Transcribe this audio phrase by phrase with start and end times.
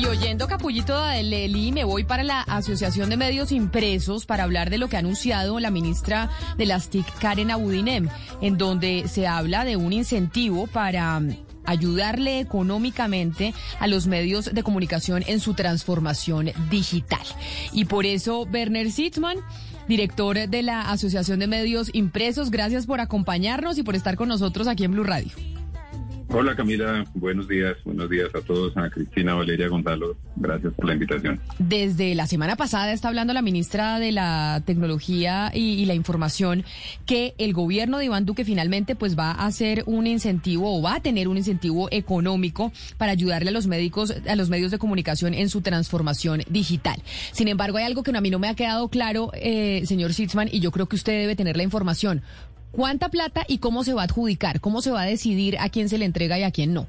[0.00, 4.70] Y oyendo Capullito de Leli, me voy para la Asociación de Medios Impresos para hablar
[4.70, 8.08] de lo que ha anunciado la ministra de las TIC, Karen Abudinem,
[8.40, 11.36] en donde se habla de un incentivo para mm,
[11.66, 17.26] ayudarle económicamente a los medios de comunicación en su transformación digital.
[17.74, 19.36] Y por eso, Werner Sitzman,
[19.86, 24.66] director de la Asociación de Medios Impresos, gracias por acompañarnos y por estar con nosotros
[24.66, 25.59] aquí en Blue Radio.
[26.32, 30.92] Hola Camila, buenos días, buenos días a todos, a Cristina Valeria Gonzalo, gracias por la
[30.92, 31.40] invitación.
[31.58, 36.64] Desde la semana pasada está hablando la ministra de la Tecnología y, la Información
[37.04, 40.94] que el gobierno de Iván Duque finalmente pues va a hacer un incentivo o va
[40.94, 45.34] a tener un incentivo económico para ayudarle a los médicos, a los medios de comunicación
[45.34, 47.02] en su transformación digital.
[47.32, 50.48] Sin embargo, hay algo que a mí no me ha quedado claro, eh, señor Sitzman,
[50.52, 52.22] y yo creo que usted debe tener la información.
[52.72, 54.60] ¿Cuánta plata y cómo se va a adjudicar?
[54.60, 56.88] ¿Cómo se va a decidir a quién se le entrega y a quién no?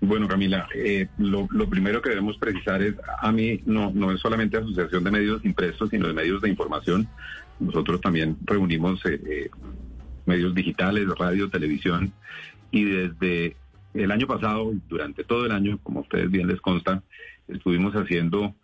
[0.00, 4.56] Bueno, Camila, eh, lo, primero que debemos precisar es, a mí no, no es solamente
[4.56, 7.08] Asociación de Medios Impresos, sino de medios de información.
[7.58, 9.50] Nosotros también reunimos eh, eh,
[10.24, 12.12] medios digitales, radio, televisión,
[12.70, 13.56] y desde
[13.94, 17.02] el año pasado, durante todo el año, como ustedes bien les consta,
[17.48, 18.54] estuvimos haciendo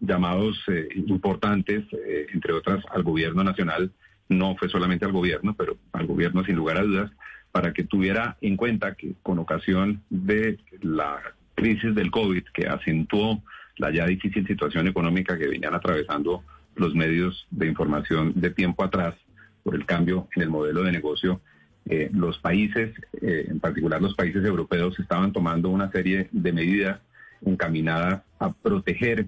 [0.00, 0.58] llamados
[0.96, 1.84] importantes,
[2.32, 3.90] entre otras al gobierno nacional,
[4.28, 7.10] no fue solamente al gobierno, pero al gobierno sin lugar a dudas,
[7.52, 11.20] para que tuviera en cuenta que con ocasión de la
[11.54, 13.42] crisis del COVID que acentuó
[13.76, 16.42] la ya difícil situación económica que venían atravesando
[16.76, 19.14] los medios de información de tiempo atrás
[19.62, 21.40] por el cambio en el modelo de negocio,
[21.86, 27.00] eh, los países, eh, en particular los países europeos, estaban tomando una serie de medidas
[27.44, 29.26] encaminadas a proteger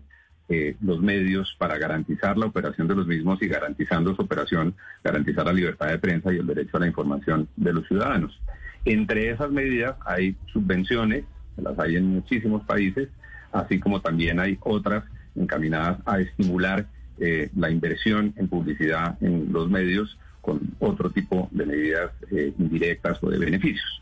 [0.48, 5.44] eh, los medios para garantizar la operación de los mismos y garantizando su operación, garantizar
[5.44, 8.40] la libertad de prensa y el derecho a la información de los ciudadanos.
[8.84, 11.24] Entre esas medidas hay subvenciones,
[11.56, 13.08] las hay en muchísimos países,
[13.50, 15.02] así como también hay otras
[15.34, 16.86] encaminadas a estimular
[17.18, 23.18] eh, la inversión en publicidad en los medios con otro tipo de medidas eh, indirectas
[23.20, 24.00] o de beneficios.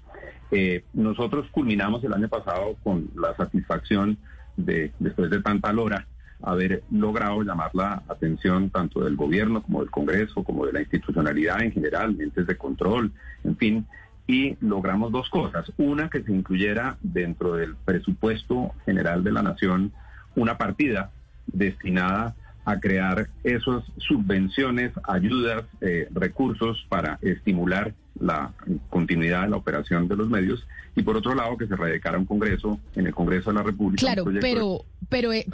[0.92, 4.18] nosotros culminamos el año pasado con la satisfacción
[4.58, 6.06] de, después de tanta lora,
[6.42, 11.62] haber logrado llamar la atención tanto del gobierno como del Congreso, como de la institucionalidad
[11.62, 13.12] en general, entes de control,
[13.44, 13.86] en fin,
[14.26, 15.70] y logramos dos cosas.
[15.76, 19.92] Una, que se incluyera dentro del presupuesto general de la Nación
[20.34, 21.10] una partida
[21.46, 22.34] destinada
[22.64, 28.52] a crear esas subvenciones, ayudas, eh, recursos para estimular la
[28.88, 30.66] continuidad de la operación de los medios
[30.96, 34.00] y por otro lado que se radicara un Congreso en el Congreso de la República.
[34.00, 35.44] Claro, pero, pero, eh,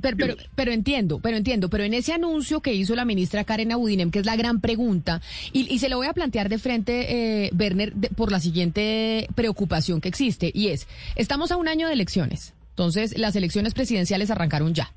[0.00, 3.72] pero, pero, pero, entiendo, pero entiendo, pero en ese anuncio que hizo la ministra Karen
[3.72, 5.20] Abudinem, que es la gran pregunta,
[5.52, 10.08] y, se lo voy a plantear de frente, eh, Werner, por la siguiente preocupación que
[10.08, 10.86] existe, y es,
[11.16, 14.92] estamos a un año de elecciones, entonces las elecciones presidenciales arrancaron ya.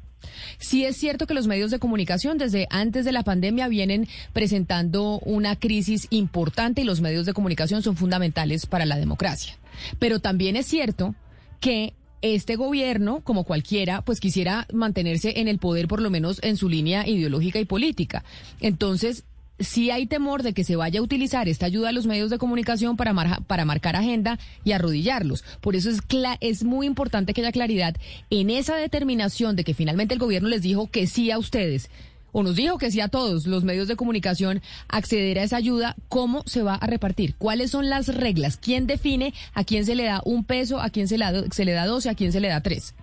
[0.57, 5.19] Sí es cierto que los medios de comunicación desde antes de la pandemia vienen presentando
[5.19, 9.57] una crisis importante y los medios de comunicación son fundamentales para la democracia.
[9.97, 11.15] Pero también es cierto
[11.59, 16.57] que este gobierno, como cualquiera, pues quisiera mantenerse en el poder por lo menos en
[16.57, 18.23] su línea ideológica y política.
[18.59, 19.23] Entonces,
[19.59, 22.37] sí hay temor de que se vaya a utilizar esta ayuda a los medios de
[22.37, 23.13] comunicación para,
[23.47, 25.43] para marcar agenda y arrodillarlos.
[25.61, 25.99] Por eso es,
[26.39, 27.95] es muy importante que haya claridad
[28.29, 31.89] en esa determinación de que finalmente el gobierno les dijo que sí a ustedes
[32.31, 35.95] o nos dijo que sí a todos los medios de comunicación acceder a esa ayuda,
[36.07, 37.35] ¿cómo se va a repartir?
[37.37, 38.57] ¿Cuáles son las reglas?
[38.57, 41.65] ¿Quién define a quién se le da un peso, a quién se le da, se
[41.65, 42.95] le da dos y a quién se le da tres?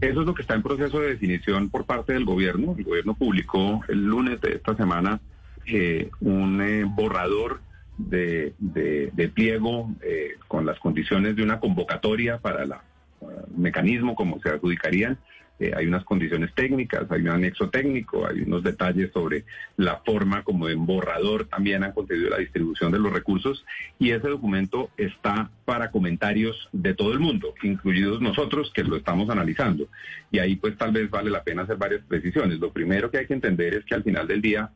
[0.00, 2.74] Eso es lo que está en proceso de definición por parte del gobierno.
[2.78, 5.20] El gobierno publicó el lunes de esta semana
[5.66, 7.60] eh, un eh, borrador
[7.98, 8.54] de,
[9.34, 12.72] pliego eh, con las condiciones de una convocatoria para el
[13.56, 15.18] mecanismo como se adjudicarían
[15.58, 19.44] eh, hay unas condiciones técnicas, hay un anexo técnico, hay unos detalles sobre
[19.76, 23.64] la forma como en borrador también han contenido la distribución de los recursos
[23.98, 29.30] y ese documento está para comentarios de todo el mundo, incluidos nosotros que lo estamos
[29.30, 29.88] analizando.
[30.30, 32.60] Y ahí pues tal vez vale la pena hacer varias precisiones.
[32.60, 34.70] Lo primero que hay que entender es que al final del día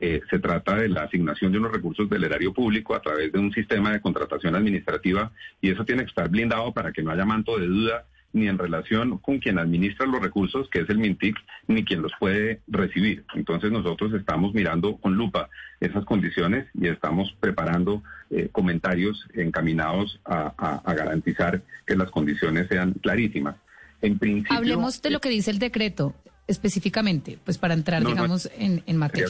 [0.00, 3.38] eh, se trata de la asignación de unos recursos del erario público a través de
[3.38, 5.30] un sistema de contratación administrativa
[5.60, 8.58] y eso tiene que estar blindado para que no haya manto de duda ni en
[8.58, 11.36] relación con quien administra los recursos, que es el MINTIC,
[11.68, 13.24] ni quien los puede recibir.
[13.34, 15.48] Entonces nosotros estamos mirando con lupa
[15.80, 23.56] esas condiciones y estamos preparando eh, comentarios encaminados a, garantizar que las condiciones sean clarísimas.
[24.02, 26.14] En principio, Hablemos de lo que dice el decreto.
[26.46, 29.28] Específicamente, pues para entrar, digamos, en, en, materia.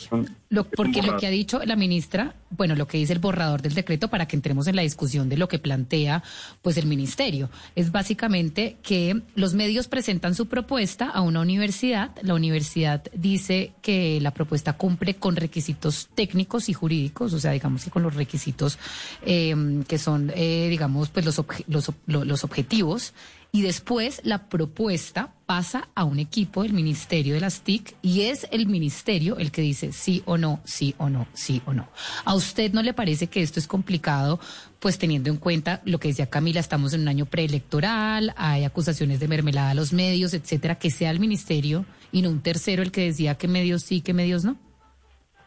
[0.49, 3.75] lo, porque lo que ha dicho la ministra, bueno, lo que dice el borrador del
[3.75, 6.25] decreto para que entremos en la discusión de lo que plantea
[6.61, 12.35] pues el ministerio, es básicamente que los medios presentan su propuesta a una universidad, la
[12.35, 17.91] universidad dice que la propuesta cumple con requisitos técnicos y jurídicos, o sea, digamos que
[17.91, 18.79] con los requisitos
[19.23, 19.55] eh,
[19.87, 23.15] que son, eh, digamos, pues los, los, los objetivos
[23.55, 28.49] y después la propuesta pasa a un equipo del Ministerio de las TIC y es
[28.51, 31.89] el ministerio el que dice sí o no, sí o no, sí o no.
[32.25, 34.41] ¿A usted no le parece que esto es complicado,
[34.81, 39.21] pues teniendo en cuenta lo que decía Camila, estamos en un año preelectoral, hay acusaciones
[39.21, 42.91] de mermelada a los medios, etcétera, que sea el ministerio y no un tercero el
[42.91, 44.57] que decía que medios sí, que medios no?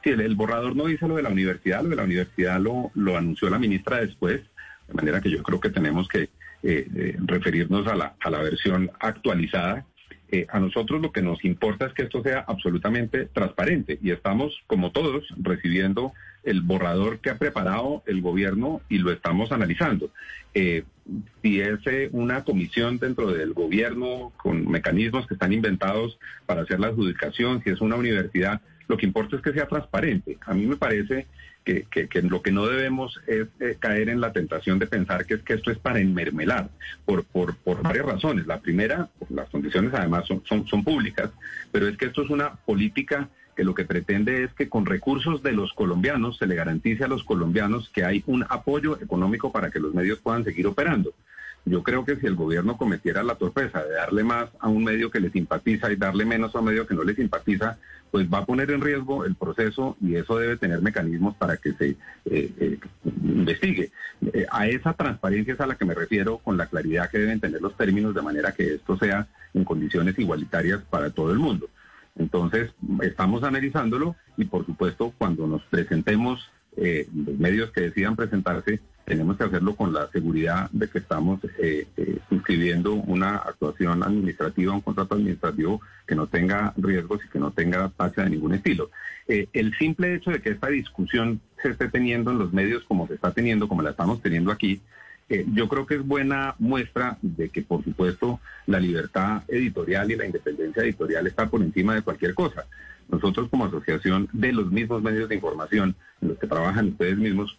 [0.01, 3.17] Sí, el, borrador no dice lo de la universidad, lo de la universidad lo, lo
[3.17, 4.43] anunció la ministra después,
[4.87, 6.29] de manera que yo creo que tenemos que
[7.25, 9.85] referirnos a la, a la versión actualizada.
[10.29, 14.59] Eh, a nosotros lo que nos importa es que esto sea absolutamente transparente y estamos,
[14.67, 16.11] como todos, recibiendo
[16.43, 20.11] el borrador que ha preparado el gobierno y lo estamos analizando.
[20.53, 21.79] si es
[22.11, 27.69] una comisión dentro del gobierno con mecanismos que están inventados para hacer la adjudicación, si
[27.69, 30.37] es una universidad, lo que importa es que sea transparente.
[30.45, 31.27] A mí me parece
[31.63, 35.43] que, lo que no debemos es eh, caer en la tentación de pensar que es
[35.43, 36.69] que esto es para enmermelar,
[37.05, 38.47] por, por, varias razones.
[38.47, 41.29] La primera, las condiciones además son, son públicas,
[41.71, 45.41] pero es que esto es una política que lo que pretende es que con recursos
[45.41, 49.71] de los colombianos se le garantice a los colombianos que hay un apoyo económico para
[49.71, 51.13] que los medios puedan seguir operando.
[51.65, 55.11] Yo creo que si el gobierno cometiera la torpeza de darle más a un medio
[55.11, 57.77] que le simpatiza y darle menos a un medio que no le simpatiza,
[58.11, 61.73] pues va a poner en riesgo el proceso y eso debe tener mecanismos para que
[61.73, 61.89] se
[62.25, 63.91] eh, eh, investigue.
[64.33, 67.39] Eh, a esa transparencia es a la que me refiero con la claridad que deben
[67.39, 71.69] tener los términos de manera que esto sea en condiciones igualitarias para todo el mundo.
[72.17, 72.71] Entonces,
[73.03, 79.45] estamos analizándolo y por supuesto cuando nos presentemos los medios que decidan presentarse, tenemos que
[79.45, 85.15] hacerlo con la seguridad de que estamos eh, eh, suscribiendo una actuación administrativa, un contrato
[85.15, 88.91] administrativo que no tenga riesgos y que no tenga tacha de ningún estilo.
[89.29, 93.07] Eh, el simple hecho de que esta discusión se esté teniendo en los medios como
[93.07, 94.81] se está teniendo, como la estamos teniendo aquí,
[95.51, 100.25] yo creo que es buena muestra de que, por supuesto, la libertad editorial y la
[100.25, 102.65] independencia editorial está por encima de cualquier cosa.
[103.09, 107.57] Nosotros como asociación de los mismos medios de información en los que trabajan ustedes mismos,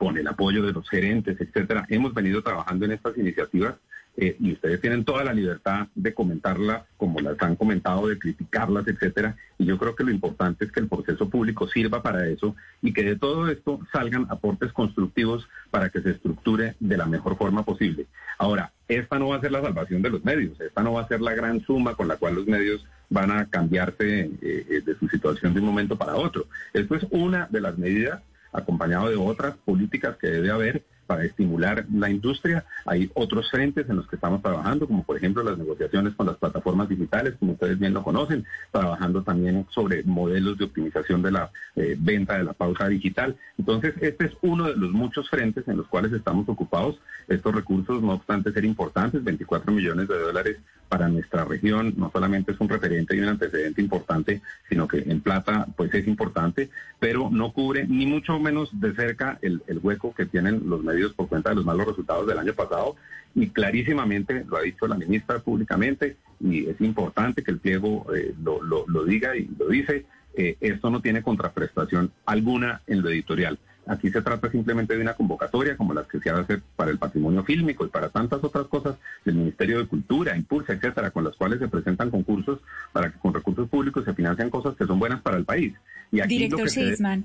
[0.00, 1.84] con el apoyo de los gerentes, etcétera.
[1.90, 3.74] Hemos venido trabajando en estas iniciativas
[4.16, 8.88] eh, y ustedes tienen toda la libertad de comentarlas como las han comentado, de criticarlas,
[8.88, 9.36] etcétera.
[9.58, 12.94] Y yo creo que lo importante es que el proceso público sirva para eso y
[12.94, 17.66] que de todo esto salgan aportes constructivos para que se estructure de la mejor forma
[17.66, 18.06] posible.
[18.38, 21.08] Ahora, esta no va a ser la salvación de los medios, esta no va a
[21.08, 24.98] ser la gran suma con la cual los medios van a cambiarse eh, eh, de
[24.98, 26.46] su situación de un momento para otro.
[26.72, 31.84] Esto es una de las medidas acompañado de otras políticas que debe haber para estimular
[31.92, 32.64] la industria.
[32.86, 36.36] Hay otros frentes en los que estamos trabajando, como por ejemplo las negociaciones con las
[36.36, 41.50] plataformas digitales, como ustedes bien lo conocen, trabajando también sobre modelos de optimización de la
[41.74, 43.34] eh, venta de la pauta digital.
[43.58, 47.00] Entonces, este es uno de los muchos frentes en los cuales estamos ocupados.
[47.26, 50.58] Estos recursos, no obstante ser importantes, 24 millones de dólares
[50.90, 55.20] para nuestra región no solamente es un referente y un antecedente importante, sino que en
[55.20, 56.68] plata pues es importante,
[56.98, 61.28] pero no cubre ni mucho menos de cerca el, hueco que tienen los medios por
[61.28, 62.96] cuenta de los malos resultados del año pasado
[63.34, 68.34] y clarísimamente lo ha dicho la ministra públicamente y es importante que el pliego eh,
[68.42, 73.58] lo, lo, diga y lo dice, eh, esto no tiene contraprestación alguna en lo editorial.
[73.86, 77.42] Aquí se trata simplemente de una convocatoria como las que se hace para el patrimonio
[77.44, 81.58] fílmico y para tantas otras cosas del Ministerio de Cultura, Impulsa, etcétera, con las cuales
[81.58, 82.60] se presentan concursos
[82.92, 85.74] para que con recursos públicos se financien cosas que son buenas para el país.
[86.12, 87.24] Y aquí Director Seisman.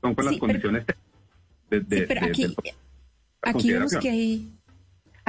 [0.00, 0.84] Son con las condiciones
[1.70, 2.54] de, de, pero aquí,
[3.42, 4.57] aquí vemos que hay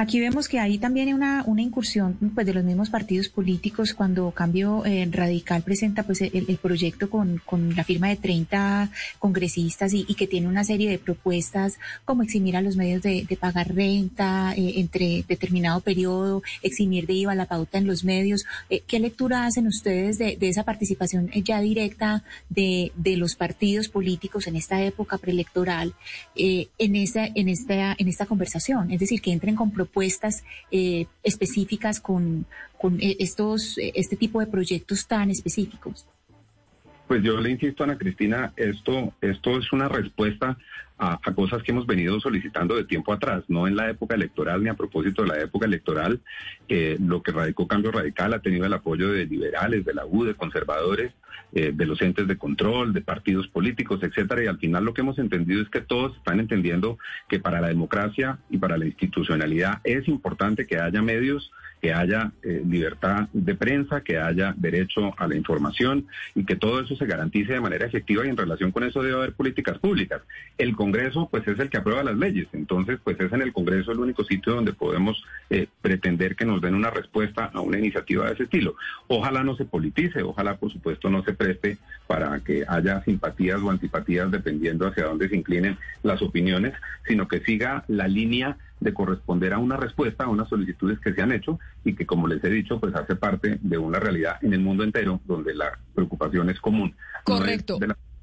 [0.00, 4.30] Aquí vemos que hay también una, una incursión pues, de los mismos partidos políticos cuando
[4.30, 7.42] Cambio eh, Radical presenta pues, el, proyecto con,
[7.76, 12.62] la firma de 30 congresistas y, que tiene una serie de propuestas como eximir a
[12.62, 17.86] los medios de, pagar renta eh, entre determinado periodo, eximir de IVA la pauta en
[17.86, 18.46] los medios.
[18.70, 24.46] Eh, ¿Qué lectura hacen ustedes de, esa participación ya directa de, de, los partidos políticos
[24.46, 25.92] en esta época preelectoral
[26.34, 28.90] en, esta, en, esta, en esta conversación?
[28.92, 32.46] Es decir, que entren con propuestas propuestas eh, específicas con,
[32.78, 36.06] con eh, estos, eh, este tipo de proyectos tan específicos?
[37.08, 40.56] Pues yo le insisto, Ana Cristina, esto, esto es una respuesta
[41.00, 44.68] a, cosas que hemos venido solicitando de tiempo atrás, no en la época electoral ni
[44.68, 46.20] a propósito de la época electoral.
[46.68, 50.34] lo que radicó Cambio Radical ha tenido el apoyo de liberales, de la U, de
[50.34, 51.12] conservadores,
[51.52, 54.44] eh, de los entes de control, de partidos políticos, etcétera.
[54.44, 56.96] Y al final lo que hemos entendido es que todos están entendiendo
[57.28, 62.32] que para la democracia y para la institucionalidad es importante que haya medios que haya
[62.42, 67.06] eh, libertad de prensa, que haya derecho a la información y que todo eso se
[67.06, 70.20] garantice de manera efectiva y en relación con eso debe haber políticas públicas.
[70.58, 70.89] El Congreso
[71.30, 74.24] pues es el que aprueba las leyes, entonces pues es en el Congreso el único
[74.24, 78.44] sitio donde podemos eh, pretender que nos den una respuesta a una iniciativa de ese
[78.44, 78.74] estilo.
[79.08, 83.70] Ojalá no se politice, ojalá por supuesto no se preste para que haya simpatías o
[83.70, 86.74] antipatías dependiendo hacia dónde se inclinen las opiniones,
[87.06, 91.22] sino que siga la línea de corresponder a una respuesta a unas solicitudes que se
[91.22, 94.54] han hecho y que, como les he dicho, pues hace parte de una realidad en
[94.54, 96.94] el mundo entero donde la preocupación es común.
[97.24, 97.78] Correcto.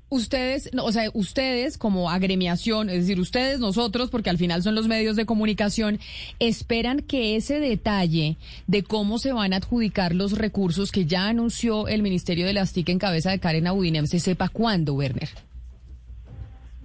[0.09, 4.87] Ustedes, o sea, ustedes como agremiación, es decir, ustedes, nosotros, porque al final son los
[4.87, 5.99] medios de comunicación,
[6.39, 8.37] esperan que ese detalle
[8.67, 12.71] de cómo se van a adjudicar los recursos que ya anunció el Ministerio de las
[12.71, 15.29] TIC en cabeza de Karen Abudinem se sepa cuándo, Werner.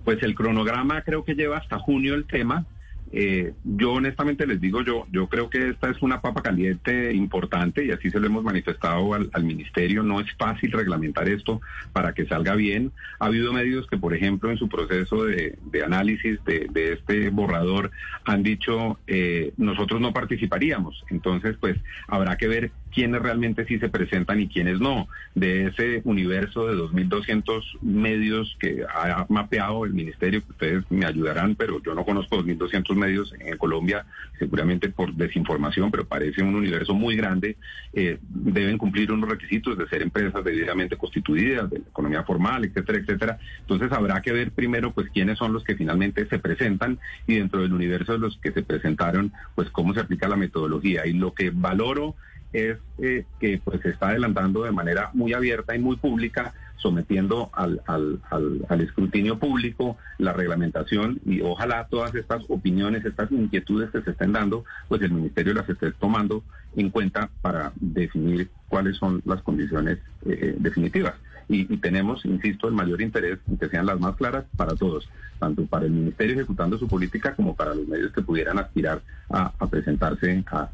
[0.04, 2.66] Pues el cronograma creo que lleva hasta junio el tema.
[3.12, 7.84] Eh, yo honestamente les digo, yo, yo creo que esta es una papa caliente importante
[7.84, 10.02] y así se lo hemos manifestado al, ministerio.
[10.02, 11.60] No es fácil reglamentar esto
[11.92, 12.92] para que salga bien.
[13.18, 17.90] Ha habido medios que, por ejemplo, en su proceso de, análisis de, este borrador
[18.24, 21.04] han dicho eh, nosotros no participaríamos.
[21.10, 21.76] Entonces, pues
[22.06, 25.08] habrá que ver quiénes realmente sí se presentan y quiénes no.
[25.34, 31.82] De ese universo de 2.200 medios que ha mapeado el ministerio, ustedes me ayudarán, pero
[31.82, 34.06] yo no conozco 2.200 medios en Colombia,
[34.38, 37.56] seguramente por desinformación, pero parece un universo muy grande,
[37.92, 42.98] eh, deben cumplir unos requisitos de ser empresas debidamente constituidas, de la economía formal, etcétera,
[42.98, 43.38] etcétera.
[43.60, 47.62] Entonces habrá que ver primero pues quiénes son los que finalmente se presentan y dentro
[47.62, 51.06] del universo de los que se presentaron, pues cómo se aplica la metodología.
[51.06, 52.14] Y lo que valoro
[52.52, 57.50] es eh, que pues se está adelantando de manera muy abierta y muy pública, sometiendo
[57.54, 64.02] al, al, al, escrutinio público la reglamentación y ojalá todas estas opiniones, estas inquietudes que
[64.02, 66.42] se estén dando, pues el Ministerio las esté tomando
[66.76, 71.14] en cuenta para definir cuáles son las condiciones eh, eh, definitivas.
[71.48, 75.08] Y, tenemos, insisto, el mayor interés en que sean las más claras para todos,
[75.38, 79.50] tanto para el Ministerio ejecutando su política como para los medios que pudieran aspirar a,
[79.68, 80.68] presentarse a,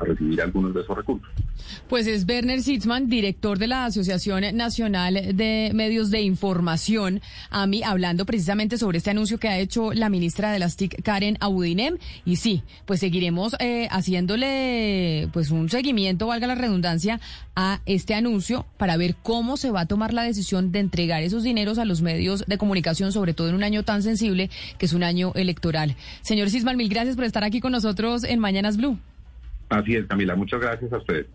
[0.00, 1.28] recibir algunos de esos recursos.
[1.88, 7.82] Pues es Werner Sitzman, director de la Asociación Nacional de Medios de Información, a mí
[7.82, 11.96] hablando precisamente sobre este anuncio que ha hecho la ministra de las TIC, Karen Abudinem.
[12.26, 17.20] Y sí, pues seguiremos eh, haciéndole pues un seguimiento, valga la redundancia,
[17.56, 21.42] a este anuncio para ver cómo se va a tomar la decisión de entregar esos
[21.42, 24.92] dineros a los medios de comunicación, sobre todo en un año tan sensible que es
[24.92, 25.96] un año electoral.
[26.22, 28.98] Señor Sitzman, mil gracias por estar aquí con nosotros en Mañanas Blue.
[29.68, 30.36] Así es, Camila.
[30.36, 31.26] Muchas gracias a ustedes.